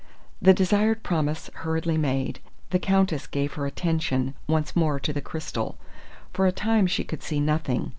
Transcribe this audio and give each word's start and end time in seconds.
The 0.41 0.51
desired 0.55 1.03
promise 1.03 1.51
hurriedly 1.57 1.95
made, 1.95 2.39
the 2.71 2.79
Countess 2.79 3.27
gave 3.27 3.53
her 3.53 3.67
attention 3.67 4.33
once 4.47 4.75
more 4.75 4.99
to 4.99 5.13
the 5.13 5.21
crystal. 5.21 5.77
For 6.33 6.47
a 6.47 6.51
time 6.51 6.87
she 6.87 7.03
could 7.03 7.21
see 7.21 7.39
nothing. 7.39 7.89